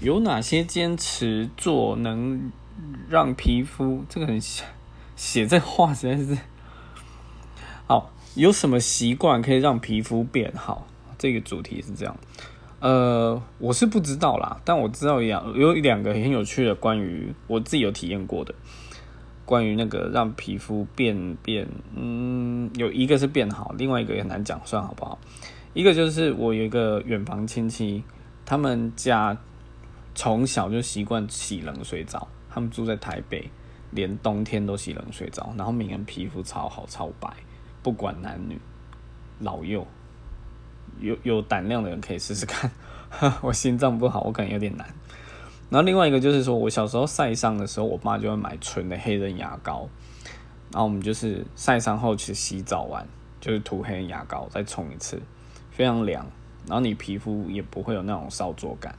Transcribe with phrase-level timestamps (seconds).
[0.00, 2.52] 有哪些坚持做能
[3.08, 4.40] 让皮肤这个很
[5.16, 6.40] 写这话实在是
[7.86, 8.12] 好？
[8.36, 10.86] 有什么习惯可以让皮肤变好？
[11.18, 12.16] 这个主题是这样。
[12.78, 18.54] 呃，我是不知道啦，但我知道两有两个很有趣的关于我自己有体验过的，
[19.44, 25.18] 关于那个让皮肤变变，嗯，有一个是变好，另外一个也很难讲，算好不好？
[25.74, 28.04] 一个就是我有一个远房亲戚，
[28.46, 29.36] 他们家
[30.18, 33.48] 从小就习惯洗冷水澡，他们住在台北，
[33.92, 37.32] 连冬天都洗冷水澡，然后每个人皮肤超好超白，
[37.84, 38.58] 不管男女
[39.38, 39.86] 老幼。
[40.98, 42.68] 有有胆量的人可以试试看，
[43.42, 44.84] 我心脏不好，我可能有点难。
[45.70, 49.88] 然后另外一个就是说，我小时候晒伤的时候，我爸就会买纯的黑人牙膏，
[50.72, 53.06] 然后我们就是晒伤后去洗澡完，
[53.40, 55.22] 就是涂黑人牙膏再冲一次，
[55.70, 56.26] 非常凉，
[56.66, 58.92] 然后你皮肤也不会有那种烧灼感。